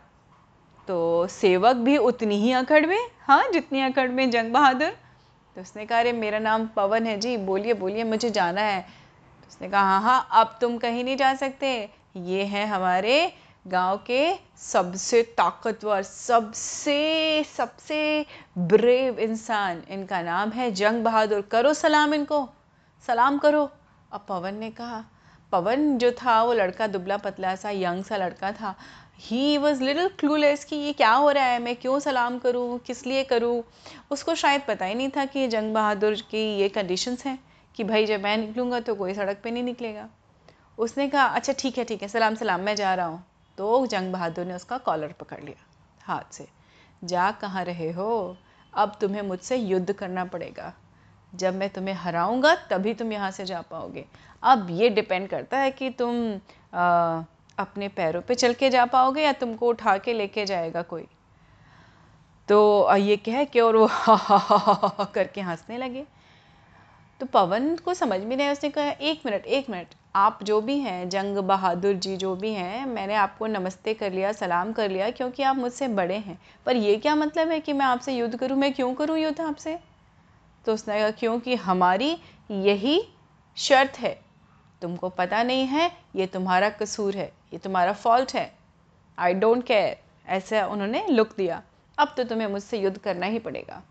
तो 0.89 1.27
सेवक 1.27 1.77
भी 1.77 1.97
उतनी 1.97 2.37
ही 2.37 2.53
अकड़ 2.53 2.87
में 2.87 3.11
हाँ 3.23 3.49
जितनी 3.53 3.81
अकड़ 3.81 4.09
में, 4.09 4.31
जंग 4.31 4.53
बहादुर। 4.53 4.91
तो 5.55 5.61
उसने 5.61 5.87
कहा, 5.87 5.99
अरे, 5.99 6.13
मेरा 6.13 6.39
नाम 6.39 6.67
पवन 6.67 7.07
है 7.07 7.19
जी, 7.19 7.37
बोलिए 7.37 7.75
बोलिए, 7.75 8.05
मुझे 8.05 8.31
जाना 8.31 8.61
है। 8.61 8.81
तो 9.41 9.49
उसने 9.49 9.69
कहा 9.69 9.83
हाँ 9.83 10.03
हाँ 10.03 10.29
अब 10.33 10.59
तुम 10.61 10.79
कहीं 10.79 11.05
नहीं 11.05 11.17
जा 11.17 11.35
सकते। 11.35 11.91
ये 12.17 12.45
हैं 12.45 12.67
हमारे 12.67 13.33
गाँव 13.67 13.97
के 14.07 14.35
सबसे 14.59 15.23
ताकतवर, 15.37 16.03
सबसे 16.03 17.45
सबसे 17.47 18.27
ब्रेव 18.59 19.19
इंसान, 19.19 19.83
इनका 19.91 20.21
नाम 20.23 20.51
है 20.51 20.71
जंग 20.73 21.05
बहादुर। 21.05 21.41
करो 21.43 21.73
सलाम 21.75 22.15
इनको। 22.15 22.49
सलाम 23.09 23.39
करो। 23.39 23.69
अब 24.13 24.25
पवन 24.29 24.55
ने 24.55 24.71
कहा, 24.71 25.05
पवन 25.53 25.97
जो 25.99 26.11
था, 26.13 26.43
वो 26.43 26.53
लड़का 26.53 26.87
दुबला 26.87 27.17
पतला 27.17 27.55
सा 27.57 27.71
यंग 27.71 28.05
सा 28.05 28.17
लड़का 28.17 28.53
था। 28.53 28.75
ही 29.21 29.57
वॉज़ 29.59 29.83
लिटल 29.83 30.09
क्लूलेस 30.19 30.65
कि 30.65 30.77
ये 30.77 30.93
क्या 30.93 31.13
हो 31.13 31.31
रहा 31.31 31.45
है, 31.45 31.59
मैं 31.59 31.77
क्यों 31.77 31.99
सलाम 32.01 32.39
करूँ, 32.39 32.79
किस 32.79 33.07
लिए 33.07 33.25
करूँ? 33.25 33.63
उसको 34.11 34.35
शायद 34.35 34.63
पता 34.69 34.85
ही 34.85 34.95
नहीं 34.95 35.09
था 35.09 35.25
कि 35.25 35.49
जंग 35.49 35.75
बहादुर 35.75 36.15
की 36.31 36.47
ये 36.59 36.69
कंडीशंस 36.69 37.27
हैं, 37.27 37.39
कि 37.77 37.85
भाई 37.85 38.07
जब 38.07 38.23
मैं 38.23 38.37
निकलूँगा 38.39 38.81
तो 38.81 38.95
कोई 38.95 39.15
सड़क 39.15 39.41
पे 39.45 39.51
नहीं 39.51 39.63
निकलेगा। 39.63 40.09
उसने 40.79 41.09
कहा 41.09 41.25
अच्छा 41.27 41.53
ठीक 41.53 41.79
है 41.79 41.85
ठीक 41.85 42.03
है, 42.03 42.09
सलाम 42.09 42.35
सलाम, 42.35 42.61
मैं 42.61 42.77
जा 42.77 42.95
रहा 42.95 43.07
हूँ। 43.07 43.25
तो 43.59 43.87
जंग 43.87 44.13
बहादुर 44.13 44.45
ने 44.45 44.55
उसका 44.55 44.79
कॉलर 44.79 45.13
पकड़ 45.13 45.41
लिया 45.41 45.65
हाथ 46.03 46.33
से। 46.33 46.49
जा 47.05 47.31
कहाँ 47.31 47.65
रहे 47.65 47.93
हो? 47.93 48.37
अब 48.75 48.97
तुम्हें 49.01 49.23
मुझसे 49.23 49.57
युद्ध 49.57 49.93
करना 49.93 50.25
पड़ेगा। 50.25 50.73
जब 51.35 51.55
मैं 51.55 51.71
तुम्हें 51.71 51.95
हराऊँगा 51.95 52.55
तभी 52.55 52.95
तुम 52.95 53.13
यहाँ 53.13 53.31
से 53.31 53.45
जा 53.45 53.61
पाओगे। 53.61 54.05
अब 54.43 54.67
ये 54.71 54.89
डिपेंड 54.89 55.29
करता 55.29 55.59
है 55.59 55.71
कि 55.71 55.91
तुम 55.91 56.35
आ, 56.75 57.23
अपने 57.59 57.89
पैरों 57.89 58.23
पे 58.23 58.35
चल 58.35 58.55
के 58.55 58.71
जा 58.71 58.85
पाओगे 58.85 59.23
या 59.23 59.33
तुमको 59.33 59.69
उठा 59.69 59.99
के 59.99 60.13
लेके 60.13 60.47
जाएगा 60.47 60.83
कोई। 60.83 61.07
तो 62.49 62.97
ये 62.97 63.17
कह 63.17 63.45
के 63.45 63.61
और 63.61 63.77
वो 63.77 63.89
करके 65.05 65.41
हंसने 65.41 65.79
लगे। 65.79 66.05
तो 67.21 67.27
पवन 67.27 67.77
को 67.77 67.95
समझ 67.95 68.21
में 68.21 68.37
नहीं 68.37 68.49
उसने 68.49 68.71
कहा 68.71 68.85
एक 68.85 69.23
मिनट 69.27 69.47
एक 69.47 69.71
मिनट 69.71 69.87
आप 70.17 70.39
जो 70.43 70.61
भी 70.61 70.79
हैं, 70.79 71.09
जंग 71.09 71.37
बहादुर 71.37 71.95
जी 71.95 72.17
जो 72.17 72.37
भी 72.37 72.53
हैं, 72.53 72.87
मैंने 72.87 73.15
आपको 73.15 73.47
नमस्ते 73.47 73.95
कर 73.95 74.13
लिया, 74.13 74.33
सलाम 74.33 74.73
कर 74.73 74.91
लिया, 74.91 75.11
क्योंकि 75.11 75.43
आप 75.43 75.57
मुझसे 75.57 75.89
बड़े 75.89 76.17
हैं। 76.17 76.39
पर 76.67 76.77
यह 76.77 76.99
क्या 76.99 77.15
मतलब 77.15 77.49
है 77.49 77.61
कि 77.61 77.73
मैं 77.73 77.87
आपसे 77.87 78.13
युद्ध 78.13 78.37
करूँ? 78.37 78.59
मैं 78.59 78.73
क्यों 78.73 78.95
करूँ 78.95 79.19
युद्ध 79.19 79.41
आपसे? 79.41 79.79
तो 80.67 80.75
उसने 80.75 80.99
कहा, 80.99 81.11
क्योंकि 81.11 81.55
हमारी 81.55 82.19
यही 82.51 83.09
शर्त 83.57 83.99
है। 83.99 84.21
तुमको 84.83 85.09
पता 85.09 85.43
नहीं 85.43 85.67
है, 85.67 85.93
ये 86.17 86.27
तुम्हारा 86.27 86.71
कसूर 86.71 87.15
है, 87.15 87.33
ये 87.53 87.59
तुम्हारा 87.59 87.93
फॉल्ट 87.93 88.35
है। 88.35 88.55
आई 89.19 89.35
डोंट 89.35 89.65
केयर 89.65 89.99
ऐसे 90.27 90.63
उन्होंने 90.63 91.07
लुक 91.11 91.37
दिया। 91.37 91.63
अब 91.99 92.15
तो 92.17 92.25
तुम्हें 92.25 92.47
मुझसे 92.47 92.79
युद्ध 92.79 92.99
करना 92.99 93.27
ही 93.27 93.39
पड़ेगा। 93.39 93.83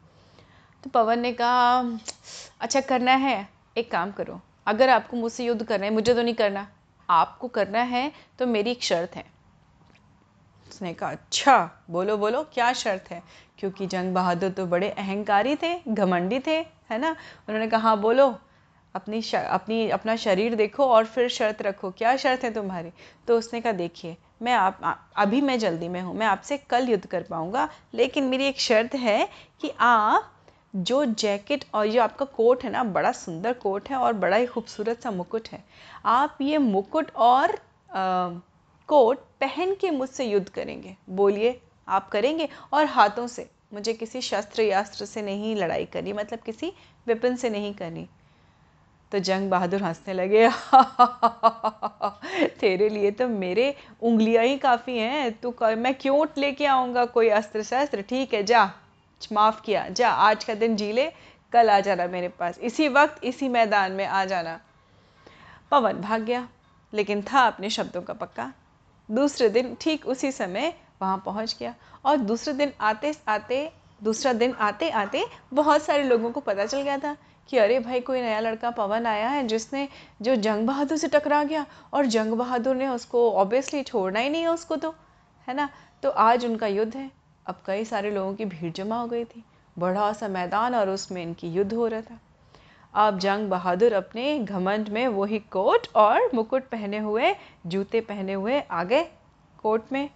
तो 0.84 0.90
पवन 0.90 1.20
ने 1.20 1.34
कहा 1.34 1.80
अच्छा 2.60 2.82
करना 2.82 3.12
है। 3.12 3.50
एक 3.78 3.92
काम 3.92 4.12
करो। 4.12 4.42
अगर 4.68 4.90
आपको 4.90 5.18
मुझसे 5.18 5.46
युद्ध 5.46 5.64
करना 5.64 5.86
है, 5.86 5.92
मुझे 5.92 6.14
तो 6.14 6.22
नहीं 6.22 6.34
करना। 6.34 6.68
आपको 7.10 7.48
करना 7.48 7.80
है 7.80 8.12
तो 8.40 8.48
मेरी 8.48 8.72
एक 8.72 8.84
शर्त 8.84 9.16
है। 9.16 9.24
उसने 10.70 10.94
कहा 10.94 11.10
अच्छा 11.12 11.84
बोलो 11.90 12.18
बोलो, 12.18 12.44
क्या 12.44 12.72
शर्त 12.74 13.12
है? 13.12 13.22
क्योंकि 13.60 13.88
जंग 13.88 14.14
बहादुर 14.14 14.50
तो 14.50 14.66
बड़े 14.66 14.90
अहंकारी 14.90 15.56
थे, 15.56 15.76
घमंडी 15.88 16.40
थे, 16.40 16.58
है 16.90 16.98
ना? 16.98 17.10
उन्होंने 17.50 17.68
कहा 17.68 17.82
हाँ 17.82 18.00
बोलो, 18.02 18.28
अपनी 18.96 19.22
अपनी, 19.36 19.90
अपना 19.90 20.16
शरीर 20.16 20.56
देखो 20.56 20.88
और 20.88 21.06
फिर 21.06 21.30
शर्त 21.30 21.62
रखो, 21.62 21.92
क्या 21.92 22.16
शर्त 22.18 22.44
है 22.44 22.54
तुम्हारी? 22.54 22.92
तो 23.28 23.38
उसने 23.38 23.62
कहा, 23.62 23.72
देखिए, 23.72 24.18
मैं 24.42 24.54
आप 24.54 24.80
अभी 25.16 25.42
मैं 25.42 25.60
जल्दी 25.60 25.88
में 25.88 26.02
हूँ, 26.02 26.16
मैं 26.16 26.28
आपसे 26.28 26.58
कल 26.58 26.90
युद्ध 26.90 27.06
कर 27.06 27.24
पाऊँगा, 27.24 27.70
लेकिन 27.94 28.24
मेरी 28.24 28.46
एक 28.46 28.60
शर्त 28.60 28.96
है 28.96 29.28
कि 29.62 29.72
आप 29.80 30.33
जो 30.76 31.06
जैकेट 31.06 31.66
और 31.74 31.86
ये 31.86 32.00
आपका 32.00 32.26
कोट 32.26 32.64
है 32.64 32.72
ना 32.72 32.84
बड़ा 32.84 33.12
सुंदर 33.12 33.54
कोट 33.54 33.90
है 33.90 33.98
और 33.98 34.14
बड़ा 34.14 34.38
ही 34.38 34.46
खूबसूरत 34.46 35.02
सा 35.02 35.12
मुकुट 35.12 35.48
है। 35.48 35.64
आप 36.06 36.38
ये 36.42 36.58
मुकुट 36.58 37.16
और 37.16 37.60
आ, 37.96 38.30
कोट 38.88 39.20
पहन 39.40 39.76
के 39.76 39.92
मुझसे 39.92 40.26
युद्ध 40.26 40.50
करेंगे। 40.50 40.98
बोलिए 41.10 41.62
आप 41.88 42.10
करेंगे? 42.10 42.50
और 42.74 42.86
हाथों 42.86 43.28
से। 43.28 43.50
मुझे 43.74 43.94
किसी 43.94 44.22
शस्त्र 44.22 44.62
यास्त्र 44.62 45.06
से 45.06 45.22
नहीं 45.22 45.56
लड़ाई 45.56 45.86
करनी 45.86 46.14
मतलब 46.14 46.40
किसी 46.40 46.74
वेपन 47.08 47.36
से 47.36 47.50
नहीं 47.50 47.74
करनी। 47.74 48.08
तो 49.12 49.20
जंग 49.20 49.50
बहादुर 49.50 49.84
हंसने 49.84 50.14
लगे। 50.14 50.50
तेरे 52.60 52.90
लिए 52.90 53.12
तो 53.12 53.28
मेरे 53.28 53.76
उंगलियाँ 54.02 54.44
ही 54.44 54.58
काफ़ी 54.58 54.98
हैं। 54.98 55.40
तू 55.40 55.56
मैं 55.62 55.96
क्यों 55.96 56.28
लेके 56.38 56.66
आऊँगा 56.66 57.06
कोई 57.06 57.30
अस्त्र 57.30 57.64
शस्त्र 57.64 58.02
ठीक 58.02 58.34
है 58.34 58.44
जा। 58.44 58.74
माफ़ 59.32 59.62
किया। 59.62 59.90
जा, 59.90 60.10
आज 60.10 60.44
का 60.44 60.54
दिन 60.54 60.76
जी 60.76 60.92
ले, 60.92 61.12
कल 61.52 61.70
आ 61.70 61.80
जाना 61.80 62.08
मेरे 62.08 62.28
पास। 62.28 62.60
इसी 62.60 62.88
वक्त, 62.88 63.24
इसी 63.24 63.50
मैदान 63.50 63.92
में 63.92 64.06
आ 64.06 64.26
जाना। 64.26 64.60
पवन 65.72 65.94
भाग 65.94 66.22
गया, 66.22 66.48
लेकिन 66.94 67.22
था 67.22 67.48
अपने 67.48 67.70
शब्दों 67.70 68.02
का 68.02 68.14
पक्का। 68.14 68.54
दूसरे 69.12 69.50
दिन 69.50 69.78
ठीक 69.82 70.06
उसी 70.06 70.32
समय 70.32 70.74
वहाँ 71.02 71.24
पहुँच 71.26 71.56
गया। 71.60 71.76
और 72.06 72.18
दूसरे 72.18 72.54
दिन 72.54 72.74
आते 72.82 73.16
आते, 73.28 73.72
दूसरा 74.04 74.34
दिन 74.34 74.54
आते 74.54 74.90
आते 74.90 75.26
बहुत 75.54 75.84
सारे 75.84 76.04
लोगों 76.04 76.32
को 76.32 76.40
पता 76.40 76.66
चल 76.66 76.82
गया 76.82 76.98
था 76.98 77.18
कि 77.50 77.58
अरे 77.58 77.80
भाई, 77.80 78.00
कोई 78.00 78.22
नया 78.22 78.40
लड़का 78.40 78.72
पवन 78.72 79.06
आया 79.06 79.30
है 79.30 79.48
जिसने, 79.48 79.90
जो 80.22 80.36
जंग 80.36 80.68
बहादुर 80.68 80.98
से 80.98 81.08
टकरा 81.08 81.44
गया। 81.44 81.66
और 81.94 82.06
जंग 82.06 82.34
बहादुर 82.34 82.76
ने 82.76 82.88
उसको 82.88 83.32
ऑब्वियसली 83.32 83.84
छोड़ना 83.84 84.20
ही 84.20 84.30
नहीं 84.30 84.42
है 84.42 84.48
उसको 84.48 84.76
तो 84.76 84.96
है 85.48 85.54
ना? 85.54 85.70
तो 86.04 86.10
आज 86.10 86.46
उनका 86.46 86.68
युद्ध 86.68 86.96
है। 86.96 87.23
अब 87.48 87.62
कई 87.66 87.86
सारे 87.86 88.12
लोगों 88.12 88.34
की 88.34 88.46
भीड़ 88.46 88.72
जमा 88.74 89.00
हो 89.00 89.08
गई 89.08 89.24
थी। 89.26 89.44
बड़ा 89.80 90.12
सा 90.14 90.28
मैदान 90.28 90.76
और 90.76 90.90
उसमें 90.90 91.22
इनकी 91.24 91.48
युद्ध 91.48 91.74
हो 91.74 91.88
रहा 91.88 92.02
था। 92.02 92.20
अब 92.94 93.20
जंग 93.20 93.50
बहादुर 93.50 93.94
अपने 93.94 94.40
घमंड 94.40 94.90
में 94.90 95.08
वही 95.08 95.40
कोट 95.40 95.88
और 95.96 96.30
मुकुट 96.34 96.64
पहने 96.64 96.98
हुए, 96.98 97.36
जूते 97.68 98.02
पहने 98.02 98.34
हुए 98.34 98.60
आगे 98.62 99.04
कोट 99.58 99.92
में। 99.92 100.10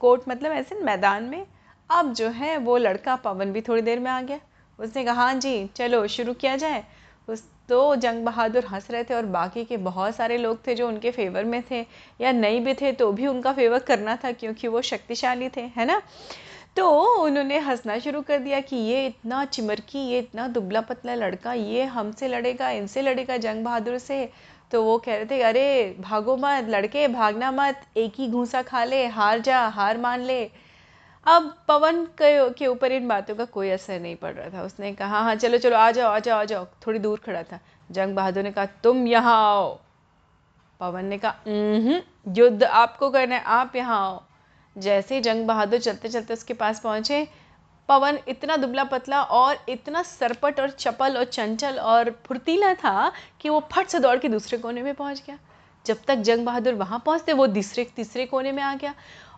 कोट 0.00 0.28
मतलब 0.28 0.52
ऐसे 0.52 0.74
मैदान 0.74 1.24
में। 1.24 1.46
अब 1.90 2.12
जो 2.12 2.28
है 2.28 2.56
वो 2.58 2.76
लड़का 2.76 3.16
पवन 3.16 3.52
भी 3.52 3.60
थोड़ी 3.60 3.82
देर 3.82 4.00
में 4.00 4.10
आ 4.10 4.20
गया। 4.22 4.40
उसने 4.78 5.04
कहा 5.04 5.14
हाँ 5.14 5.34
जी, 5.34 5.66
चलो 5.66 6.06
शुरू 6.06 6.32
किया 6.32 6.56
जाए। 6.56 6.84
उस 7.28 7.44
तो 7.68 7.96
जंग 7.96 8.24
बहादुर 8.24 8.64
हंस 8.64 8.90
रहे 8.90 9.04
थे 9.04 9.14
और 9.14 9.26
बाकी 9.26 9.64
के 9.64 9.76
बहुत 9.76 10.14
सारे 10.14 10.36
लोग 10.38 10.66
थे 10.66 10.74
जो 10.74 10.88
उनके 10.88 11.10
फेवर 11.10 11.44
में 11.44 11.62
थे 11.70 11.86
या 12.20 12.32
नहीं 12.32 12.60
भी 12.60 12.74
थे 12.74 12.92
तो 12.92 13.12
भी 13.12 13.26
उनका 13.26 13.52
फेवर 13.52 13.78
करना 13.78 14.16
था 14.16 14.32
क्योंकि 14.32 14.68
वो 14.68 14.82
शक्तिशाली 14.82 15.48
थे, 15.48 15.60
है 15.60 15.84
ना? 15.84 16.02
तो 16.76 17.14
उन्होंने 17.22 17.58
हंसना 17.58 17.98
शुरू 17.98 18.22
कर 18.22 18.38
दिया 18.38 18.60
कि 18.60 18.76
ये 18.76 19.06
इतना 19.06 19.44
चिमरकी, 19.44 19.98
ये 19.98 20.18
इतना 20.18 20.48
दुबला 20.48 20.80
पतला 20.80 21.14
लड़का, 21.14 21.52
ये 21.52 21.84
हमसे 21.84 22.28
लड़ेगा, 22.28 22.70
इनसे 22.70 23.02
लड़ेगा 23.02 23.36
जंग 23.36 23.64
बहादुर 23.64 23.98
से। 23.98 24.32
तो 24.70 24.84
वो 24.84 24.98
कह 24.98 25.16
रहे 25.16 25.26
थे, 25.26 25.42
अरे, 25.42 25.96
भागो 26.00 26.36
मत, 26.36 26.66
लड़के, 26.68 27.08
भागना 27.08 27.52
मत, 27.52 27.82
एक 27.96 28.12
ही 28.16 28.28
घूसा 28.30 28.62
खा 28.62 28.84
ले, 28.84 29.06
हार 29.06 29.38
जा, 29.38 29.66
हार 29.66 29.98
मान 29.98 30.20
ले। 30.20 30.50
अब 31.26 31.54
पवन 31.68 32.06
के 32.22 32.66
ऊपर 32.66 32.92
इन 32.92 33.08
बातों 33.08 33.34
का 33.34 33.44
कोई 33.44 33.70
असर 33.70 34.00
नहीं 34.00 34.16
पड़ 34.16 34.32
रहा 34.32 34.58
था। 34.58 34.64
उसने 34.64 34.92
कहा 34.92 35.20
हाँ 35.20 35.34
चलो 35.34 35.58
चलो, 35.58 35.76
आ 35.76 35.90
जाओ 35.90 36.10
आ 36.12 36.18
जाओ 36.18 36.38
आ 36.38 36.44
जाओ। 36.44 36.66
थोड़ी 36.86 36.98
दूर 36.98 37.18
खड़ा 37.18 37.42
था। 37.42 37.60
जंग 37.90 38.14
बहादुर 38.14 38.42
ने 38.42 38.52
कहा, 38.52 38.66
तुम 38.66 39.06
यहाँ 39.06 39.50
आओ। 39.50 39.78
पवन 40.80 41.04
ने 41.04 41.18
कहा 41.18 41.34
युद्ध 42.28 42.64
आपको 42.64 43.10
करना 43.10 43.34
है, 43.34 43.42
आप 43.42 43.76
यहाँ 43.76 44.06
आओ। 44.06 44.22
जैसे 44.76 45.20
जंग 45.20 45.46
बहादुर 45.46 45.80
चलते 45.80 46.08
चलते 46.08 46.32
उसके 46.32 46.54
पास 46.54 46.80
पहुँचे, 46.80 47.26
पवन 47.88 48.18
इतना 48.28 48.56
दुबला 48.56 48.84
पतला 48.84 49.22
और 49.22 49.64
इतना 49.68 50.02
सरपट 50.02 50.60
और 50.60 50.70
चपल 50.70 51.16
और 51.16 51.24
चंचल 51.24 51.78
और 51.78 52.10
फुर्तीला 52.26 52.72
था 52.74 53.12
कि 53.40 53.48
वो 53.48 53.60
फट 53.72 53.86
से 53.86 53.98
दौड़ 53.98 54.18
के 54.18 54.28
दूसरे 54.28 54.58
कोने 54.58 54.82
में 54.82 54.94
पहुँच 54.94 55.22
गया। 55.26 55.38
जब 55.86 56.04
तक 56.06 56.16
जंग 56.16 56.46
बहादुर 56.46 56.74
वहाँ 56.74 57.02
पहुँचते, 57.06 57.32
वो 57.32 57.46
तीसरे 57.46 57.84
तीसरे 57.96 58.26
कोने 58.26 58.52
में 58.52 58.62
आ 58.62 58.74
गया। 58.74 58.94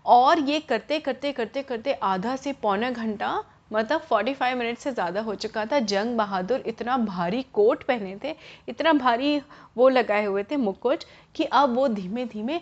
और 0.06 0.38
ये 0.40 0.60
करते 0.60 0.98
करते 0.98 1.32
करते 1.32 1.62
करते 1.62 1.92
आधा 1.92 2.36
से 2.36 2.52
पौना 2.52 2.90
घंटा 2.90 3.42
मतलब 3.70 4.06
45 4.08 4.54
मिनट 4.54 4.78
से 4.78 4.92
ज़्यादा 4.92 5.20
हो 5.20 5.34
चुका 5.34 5.64
था। 5.66 5.78
जंग 5.80 6.16
बहादुर 6.16 6.62
इतना 6.66 6.96
भारी 6.98 7.42
कोट 7.52 7.82
पहने 7.82 8.16
थे, 8.24 8.34
इतना 8.68 8.92
भारी 8.92 9.40
वो 9.76 9.88
लगाए 9.88 10.24
हुए 10.24 10.42
थे 10.42 10.56
मुकुट 10.56 11.04
कि 11.34 11.44
अब 11.44 11.74
वो 11.74 11.88
धीमे 11.88 12.24
धीमे 12.24 12.60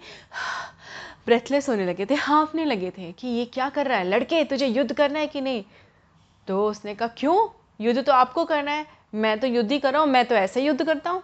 ब्रेथलेस 1.26 1.68
होने 1.68 1.86
लगे 1.86 2.06
थे, 2.06 2.14
हाँफने 2.14 2.64
लगे 2.64 2.90
थे 2.90 3.10
कि 3.12 3.28
ये 3.28 3.44
क्या 3.44 3.68
कर 3.68 3.86
रहा 3.86 3.98
है? 3.98 4.04
लड़के, 4.04 4.44
तुझे 4.44 4.66
युद्ध 4.66 4.92
करना 4.92 5.18
है 5.18 5.26
कि 5.26 5.40
नहीं? 5.40 5.64
तो 6.48 6.66
उसने 6.66 6.94
कहा, 6.94 7.08
क्यों? 7.08 7.48
युद्ध 7.80 8.04
तो 8.04 8.12
आपको 8.12 8.44
करना 8.44 8.70
है। 8.70 8.86
मैं 9.14 9.38
तो 9.40 9.46
युद्ध 9.46 9.70
ही 9.72 9.78
कर 9.78 9.92
रहा 9.92 10.02
हूँ, 10.02 10.10
मैं 10.10 10.24
तो 10.24 10.34
ऐसे 10.34 10.64
युद्ध 10.64 10.84
करता 10.84 11.10
हूँ। 11.10 11.22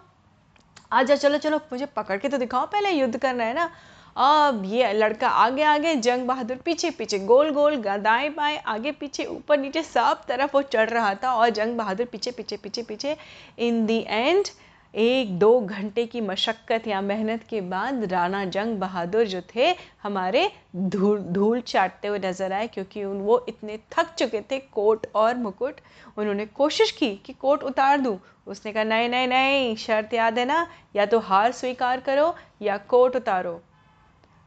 आजा 0.91 1.15
चलो 1.15 1.37
चलो, 1.37 1.57
मुझे 1.71 1.85
पकड़ 1.85 2.17
के 2.17 2.29
तो 2.29 2.37
दिखाओ, 2.37 2.65
पहले 2.65 2.89
युद्ध 2.89 3.17
करना 3.17 3.43
है 3.43 3.53
ना? 3.53 3.69
अब 4.15 4.61
ये 4.65 4.91
लड़का 4.93 5.27
आगे 5.27 5.63
आगे, 5.63 5.95
जंग 5.95 6.27
बहादुर 6.27 6.57
पीछे 6.65 6.89
पीछे, 6.91 7.19
गोल 7.19 7.51
गोल, 7.51 7.75
दाएँ 7.77 8.29
बाएँ, 8.29 8.57
आगे 8.57 8.91
पीछे, 8.91 9.25
ऊपर 9.25 9.57
नीचे, 9.57 9.83
सब 9.83 10.23
तरफ़ 10.27 10.51
वो 10.53 10.61
चढ़ 10.63 10.89
रहा 10.89 11.13
था 11.15 11.33
और 11.33 11.49
जंग 11.49 11.77
बहादुर 11.77 12.05
पीछे 12.05 12.31
पीछे 12.31 12.57
पीछे 12.57 12.83
पीछे 12.83 13.15
इन 13.59 13.85
दी 13.85 14.05
एंड 14.07 14.47
एक 14.93 15.37
दो 15.39 15.59
घंटे 15.59 16.05
की 16.05 16.21
मशक्क़त 16.21 16.87
या 16.87 16.99
मेहनत 17.01 17.43
के 17.49 17.61
बाद 17.61 18.03
राणा 18.03 18.43
जंग 18.45 18.77
बहादुर 18.79 19.25
जो 19.25 19.41
थे, 19.55 19.73
हमारे 20.03 20.49
धूल 20.75 21.19
धूल 21.31 21.61
चाटते 21.61 22.07
हुए 22.07 22.19
नज़र 22.19 22.53
आए 22.53 22.67
क्योंकि 22.67 23.03
उन, 23.03 23.17
वो 23.17 23.45
इतने 23.49 23.79
थक 23.91 24.13
चुके 24.17 24.41
थे 24.41 24.59
कोट 24.59 25.07
और 25.15 25.35
मुकुट। 25.37 25.79
उन्होंने 26.17 26.45
कोशिश 26.45 26.91
की 26.91 27.15
कि 27.15 27.33
कोट 27.33 27.63
उतार 27.63 27.97
दूँ। 27.97 28.17
उसने 28.47 28.71
कहा, 28.73 28.83
नहीं 28.83 29.09
नहीं 29.09 29.27
नहीं, 29.27 29.75
शर्त 29.77 30.13
याद 30.13 30.39
है 30.39 30.45
ना, 30.45 30.65
या 30.95 31.05
तो 31.05 31.19
हार 31.19 31.51
स्वीकार 31.51 31.99
करो 31.99 32.33
या 32.61 32.77
कोट 32.77 33.15
उतारो। 33.15 33.61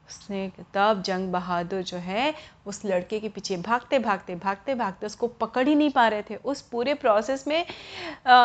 उसने 0.08 0.50
तब 0.74 1.02
जंग 1.02 1.32
बहादुर 1.32 1.82
जो 1.82 1.96
है, 1.98 2.34
उस 2.66 2.84
लड़के 2.84 3.20
के 3.20 3.28
पीछे 3.28 3.56
भागते 3.58 3.98
भागते 3.98 4.34
भागते 4.36 4.74
भागते 4.74 5.06
उसको 5.06 5.26
पकड़ 5.40 5.66
ही 5.68 5.74
नहीं 5.74 5.90
पा 5.90 6.06
रहे 6.08 6.22
थे। 6.30 6.36
उस 6.36 6.62
पूरे 6.62 6.94
प्रोसेस 6.94 7.46
में 7.48 7.64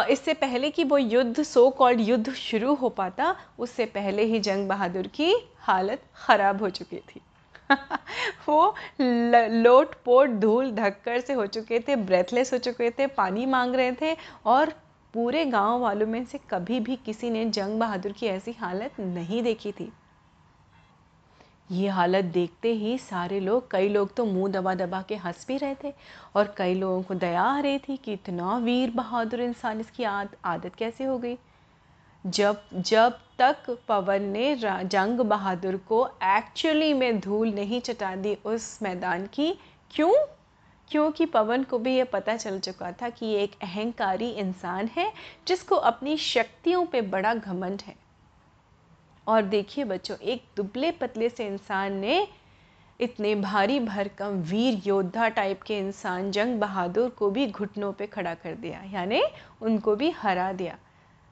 इससे 0.09 0.33
पहले 0.35 0.69
कि 0.69 0.83
वो 0.83 0.97
युद्ध 0.97 1.43
सो 1.43 1.69
कॉल्ड 1.71 1.99
युद्ध 2.01 2.33
शुरू 2.33 2.73
हो 2.75 2.89
पाता, 2.91 3.35
उससे 3.59 3.85
पहले 3.87 4.23
ही 4.23 4.39
जंग 4.39 4.67
बहादुर 4.69 5.07
की 5.07 5.33
हालत 5.61 6.01
ख़राब 6.17 6.61
हो 6.61 6.69
चुकी 6.71 6.97
थी। 7.07 7.21
वो 8.47 8.75
लोट 9.01 9.95
पोट 10.05 10.29
धूल 10.39 10.71
धक्कर 10.71 11.19
से 11.19 11.33
हो 11.33 11.45
चुके 11.47 11.79
थे 11.79 11.95
ब्रेथलेस 11.95 12.53
हो 12.53 12.57
चुके 12.59 12.89
थे, 12.89 13.07
पानी 13.07 13.45
मांग 13.45 13.75
रहे 13.75 13.91
थे 14.01 14.15
और 14.45 14.73
पूरे 15.13 15.45
गाँव 15.45 15.79
वालों 15.79 16.07
में 16.07 16.23
से 16.25 16.39
कभी 16.49 16.79
भी 16.79 16.95
किसी 16.95 17.29
ने 17.29 17.45
जंग 17.47 17.79
बहादुर 17.79 18.11
की 18.11 18.27
ऐसी 18.27 18.51
हालत 18.59 18.99
नहीं 18.99 19.41
देखी 19.43 19.71
थी। 19.71 19.91
ये 21.71 21.87
हालत 21.87 22.25
देखते 22.25 22.71
ही 22.73 22.97
सारे 22.97 23.39
लोग 23.39 23.69
कई 23.71 23.89
लोग 23.89 24.13
तो 24.15 24.25
मुँह 24.25 24.51
दबा 24.51 24.73
दबा 24.75 25.01
के 25.01 25.15
हंस 25.15 25.45
भी 25.47 25.57
रहे 25.57 25.75
थे 25.83 25.93
और 26.35 26.53
कई 26.57 26.73
लोगों 26.73 27.01
को 27.03 27.13
दया 27.15 27.41
आ 27.41 27.59
रही 27.59 27.79
थी 27.79 27.97
कि 27.97 28.13
इतना 28.13 28.57
वीर 28.57 28.91
बहादुर 28.91 29.41
इंसान 29.41 29.79
इसकी 29.79 30.03
आद, 30.03 30.35
आदत 30.45 30.75
कैसे 30.75 31.03
हो 31.03 31.17
गई। 31.17 31.37
जब 32.25 32.61
जब 32.73 33.19
तक 33.39 33.69
पवन 33.87 34.21
ने 34.21 34.55
जंग 34.55 35.19
बहादुर 35.19 35.77
को 35.77 36.05
एक्चुअली 36.23 36.93
में 36.93 37.19
धूल 37.19 37.53
नहीं 37.53 37.81
चटा 37.81 38.15
दी 38.15 38.35
उस 38.45 38.79
मैदान 38.83 39.25
की 39.25 39.53
क्यों? 39.91 40.13
क्योंकि 40.91 41.25
पवन 41.25 41.63
को 41.63 41.77
भी 41.79 41.95
ये 41.95 42.03
पता 42.03 42.35
चल 42.37 42.59
चुका 42.59 42.91
था 42.91 43.09
कि 43.09 43.25
ये 43.25 43.43
एक 43.43 43.55
अहंकारी 43.63 44.29
इंसान 44.29 44.89
है 44.97 45.11
जिसको 45.47 45.75
अपनी 45.75 46.17
शक्तियों 46.17 46.85
पे 46.85 47.01
बड़ा 47.01 47.33
घमंड 47.33 47.81
है। 47.81 47.95
और 49.29 49.41
देखिए 49.41 49.83
बच्चों, 49.83 50.15
एक 50.17 50.43
दुबले 50.57 50.91
पतले 50.91 51.29
से 51.29 51.45
इंसान 51.47 51.93
ने 51.93 52.27
इतने 52.99 53.33
भारी 53.35 53.79
भरकम 53.79 54.41
वीर 54.41 54.81
योद्धा 54.85 55.27
टाइप 55.29 55.61
के 55.61 55.77
इंसान 55.79 56.31
जंग 56.31 56.59
बहादुर 56.59 57.09
को 57.09 57.29
भी 57.29 57.45
घुटनों 57.47 57.91
पे 57.93 58.07
खड़ा 58.07 58.33
कर 58.33 58.55
दिया, 58.55 58.81
यानी 58.93 59.21
उनको 59.61 59.95
भी 59.95 60.09
हरा 60.11 60.51
दिया। 60.53 60.77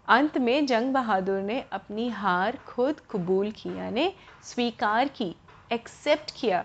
अंत 0.07 0.37
में 0.37 0.65
जंग 0.65 0.93
बहादुर 0.93 1.41
ने 1.41 1.59
अपनी 1.71 2.07
हार 2.09 2.57
खुद 2.67 2.99
कबूल 3.11 3.51
की, 3.51 3.77
यानी 3.77 4.13
स्वीकार 4.43 5.07
की, 5.07 5.35
एक्सेप्ट 5.71 6.31
किया 6.39 6.63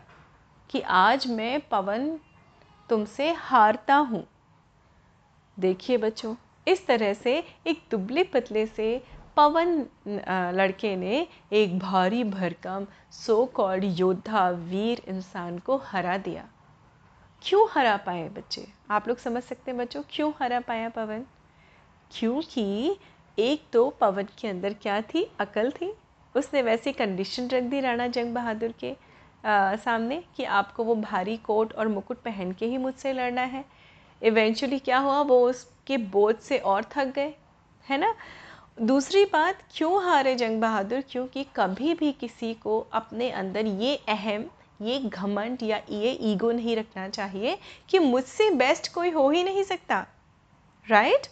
कि 0.70 0.80
आज 0.80 1.26
मैं 1.26 1.60
पवन 1.68 2.08
तुमसे 2.90 3.30
हारता 3.32 3.96
हूँ। 3.96 4.24
देखिए 5.56 5.96
बच्चों, 5.96 6.34
इस 6.66 6.86
तरह 6.86 7.12
से 7.14 7.42
एक 7.66 7.82
दुबले 7.90 8.24
पतले 8.24 8.66
से 8.66 9.02
पवन 9.36 9.78
लड़के 10.54 10.94
ने 10.96 11.26
एक 11.52 11.78
भारी 11.78 12.22
भरकम 12.24 12.86
सो 13.12 13.44
कॉल्ड 13.46 13.84
योद्धा 13.98 14.48
वीर 14.50 15.02
इंसान 15.08 15.58
को 15.58 15.76
हरा 15.84 16.16
दिया। 16.18 16.44
क्यों 17.42 17.66
हरा 17.72 17.96
पाए 17.96 18.28
बच्चे? 18.28 18.66
आप 18.90 19.08
लोग 19.08 19.18
समझ 19.18 19.42
सकते 19.42 19.70
हैं 19.70 19.78
बच्चों 19.78 20.02
क्यों 20.10 20.32
हरा 20.40 20.60
पाया 20.60 20.88
पवन? 20.88 21.24
क्योंकि 22.10 22.96
एक 23.38 23.62
तो 23.72 23.88
पवन 24.00 24.26
के 24.40 24.48
अंदर 24.48 24.74
क्या 24.82 25.00
थी? 25.04 25.24
अकल 25.40 25.70
थी। 25.70 25.92
उसने 26.34 26.62
वैसी 26.62 26.92
कंडीशन 26.92 27.48
रख 27.48 27.62
दी 27.62 27.80
राणा 27.80 28.06
जंग 28.08 28.34
बहादुर 28.34 28.74
के 28.80 28.94
आ, 29.44 29.74
सामने 29.76 30.22
कि 30.36 30.44
आपको 30.44 30.84
वो 30.84 30.94
भारी 30.96 31.36
कोट 31.36 31.72
और 31.72 31.88
मुकुट 31.88 32.18
पहन 32.22 32.52
के 32.52 32.66
ही 32.66 32.76
मुझसे 32.78 33.12
लड़ना 33.12 33.42
है। 33.42 33.64
इवेंचुअली 34.22 34.78
क्या 34.78 34.98
हुआ? 34.98 35.20
वो 35.20 35.38
उसके 35.48 35.96
बोझ 35.96 36.34
से 36.36 36.58
और 36.58 36.84
थक 36.90 37.12
गए 37.14 37.34
है 37.86 37.98
ना? 37.98 38.14
दूसरी 38.81 39.25
बात 39.25 39.59
क्यों 39.76 40.05
हारे 40.05 40.35
जंग 40.35 40.61
बहादुर? 40.61 41.00
क्योंकि 41.00 41.47
कभी 41.57 41.95
भी 41.95 42.12
किसी 42.12 42.55
को 42.55 42.81
अपने 42.93 43.31
अंदर 43.31 43.67
ये 43.67 43.97
अहम 44.09 44.45
ये 44.83 44.99
घमंड 44.99 45.59
या 45.62 45.81
ये 45.91 46.11
ईगो 46.11 46.52
नहीं 46.52 46.76
रखना 46.76 47.09
चाहिए 47.09 47.59
कि 47.88 47.99
मुझसे 47.99 48.50
बेस्ट 48.50 48.93
कोई 48.95 49.11
हो 49.11 49.31
ही 49.31 49.45
नहीं 49.45 49.62
सकता। 49.62 50.07
Right 50.88 51.21
right? 51.21 51.31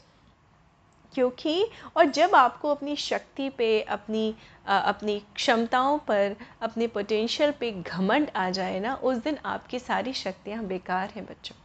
क्योंकि 1.14 1.70
और 1.96 2.04
जब 2.04 2.34
आपको 2.34 2.68
अपनी 2.68 2.96
शक्ति 2.96 3.48
पे 3.48 3.82
अपनी 3.82 4.34
आ, 4.66 4.78
अपनी 4.78 5.22
क्षमताओं 5.34 5.98
पर 5.98 6.36
अपने 6.62 6.86
पोटेंशियल 6.86 7.50
पे 7.50 7.72
घमंड 7.72 8.30
आ 8.36 8.50
जाए 8.50 8.80
ना 8.80 8.94
उस 8.94 9.16
दिन 9.16 9.38
आपकी 9.44 9.78
सारी 9.78 10.12
शक्तियाँ 10.12 10.64
बेकार 10.64 11.10
हैं 11.10 11.24
बच्चों। 11.24 11.56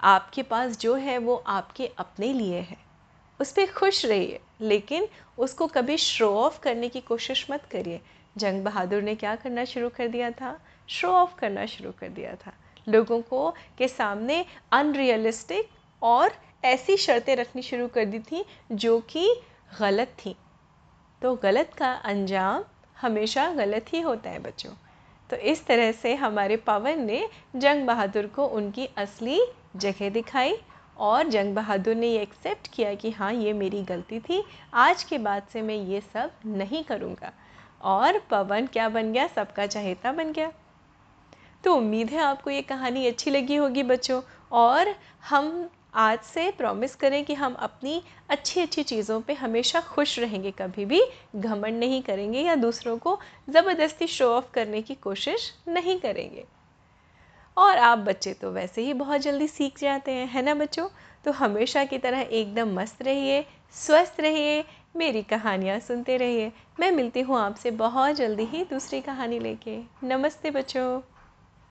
आपके 0.00 0.42
पास 0.42 0.78
जो 0.78 0.94
है 0.94 1.18
वो 1.18 1.44
आपके 1.46 1.86
अपने 1.86 2.32
लिए 2.32 2.60
है। 2.60 2.83
उस 3.40 3.52
पर 3.52 3.66
खुश 3.66 4.06
रहिए, 4.06 4.40
लेकिन 4.60 5.08
उसको 5.38 5.66
कभी 5.66 5.96
शो 5.96 6.34
ऑफ़ 6.36 6.60
करने 6.60 6.88
की 6.88 7.00
कोशिश 7.00 7.46
मत 7.50 7.64
करिए। 7.64 8.00
जंग 8.36 8.64
बहादुर 8.64 9.02
ने 9.02 9.14
क्या 9.14 9.36
करना 9.36 9.64
शुरू 9.64 9.88
कर 9.88 10.08
दिया 10.08 10.30
था? 10.30 10.60
शो 10.88 11.08
ऑफ़ 11.08 11.34
करना 11.38 11.66
शुरू 11.66 11.92
कर 11.92 12.08
दिया 12.08 12.34
था। 12.34 12.52
लोगों 12.88 13.20
को 13.22 13.54
के 13.78 13.88
सामने 13.88 14.44
अनरियलिस्टिक 14.72 15.68
और 16.02 16.32
ऐसी 16.64 16.96
शर्तें 16.96 17.36
रखनी 17.36 17.62
शुरू 17.62 17.88
कर 17.88 18.04
दी 18.04 18.18
थी 18.18 18.44
जो 18.72 19.00
कि 19.00 19.40
गलत 19.80 20.08
थी। 20.08 20.36
तो 21.22 21.34
गलत 21.34 21.74
का 21.74 21.92
अंजाम 21.92 22.64
हमेशा 23.00 23.50
गलत 23.50 23.86
ही 23.88 24.00
होता 24.00 24.30
है 24.30 24.38
बच्चों। 24.38 24.72
तो 25.30 25.36
इस 25.36 25.66
तरह 25.66 25.92
से 25.92 26.14
हमारे 26.14 26.56
पवन 26.56 27.00
ने 27.00 27.28
जंग 27.56 27.86
बहादुर 27.86 28.26
को 28.26 28.46
उनकी 28.46 28.86
असली 28.86 29.40
जगह 29.76 30.10
दिखाई। 30.10 30.56
और 30.98 31.28
जंग 31.28 31.54
बहादुर 31.54 31.94
ने 31.94 32.08
ये 32.08 32.22
एक्सेप्ट 32.22 32.68
किया 32.74 32.94
कि 32.94 33.10
हाँ 33.10 33.32
ये 33.32 33.52
मेरी 33.52 33.82
गलती 33.82 34.20
थी। 34.20 34.42
आज 34.74 35.04
के 35.04 35.18
बाद 35.18 35.42
से 35.52 35.62
मैं 35.62 35.74
ये 35.74 36.00
सब 36.00 36.32
नहीं 36.46 36.84
करूँगा। 36.84 37.32
और 37.82 38.18
पवन 38.18 38.66
क्या 38.66 38.88
बन 38.88 39.12
गया? 39.12 39.26
सबका 39.26 39.66
चहेता 39.66 40.12
बन 40.12 40.32
गया। 40.32 40.52
तो 41.64 41.74
उम्मीद 41.76 42.10
है 42.10 42.20
आपको 42.20 42.50
ये 42.50 42.62
कहानी 42.62 43.06
अच्छी 43.06 43.30
लगी 43.30 43.56
होगी 43.56 43.82
बच्चों। 43.82 44.22
और 44.52 44.94
हम 45.28 45.70
आज 45.94 46.18
से 46.18 46.50
प्रॉमिस 46.50 46.94
करें 46.94 47.24
कि 47.24 47.34
हम 47.34 47.54
अपनी 47.54 48.02
अच्छी 48.28 48.60
अच्छी 48.60 48.82
चीज़ों 48.82 49.20
पे 49.20 49.34
हमेशा 49.34 49.80
खुश 49.80 50.18
रहेंगे। 50.18 50.50
कभी 50.50 50.84
भी 50.84 51.02
घमंड 51.36 51.78
नहीं 51.78 52.02
करेंगे 52.02 52.40
या 52.40 52.54
दूसरों 52.54 52.98
को 52.98 53.18
ज़बरदस्ती 53.50 54.06
शो 54.06 54.28
ऑफ़ 54.28 54.50
करने 54.52 54.82
की 54.82 54.94
कोशिश 54.94 55.52
नहीं 55.68 56.00
करेंगे। 56.00 56.44
और 57.56 57.78
आप 57.78 57.98
बच्चे 57.98 58.32
तो 58.32 58.50
वैसे 58.50 58.82
ही 58.82 58.94
बहुत 58.94 59.20
जल्दी 59.20 59.48
सीख 59.48 59.78
जाते 59.78 60.12
हैं, 60.12 60.26
है 60.26 60.42
ना 60.42 60.54
बच्चों? 60.54 60.88
तो 61.24 61.32
हमेशा 61.32 61.84
की 61.84 61.98
तरह 61.98 62.20
एकदम 62.20 62.74
मस्त 62.74 63.02
रहिए, 63.02 63.46
स्वस्थ 63.72 64.20
रहिए, 64.20 64.64
मेरी 64.96 65.22
कहानियाँ 65.22 65.78
सुनते 65.80 66.16
रहिए। 66.16 66.52
मैं 66.80 66.90
मिलती 66.90 67.20
हूँ 67.20 67.38
आपसे 67.38 67.70
बहुत 67.70 68.16
जल्दी 68.16 68.44
ही 68.44 68.64
दूसरी 68.64 69.00
कहानी 69.00 69.38
लेके। 69.38 69.78
नमस्ते 70.06 70.50
बच्चों। 70.50 71.13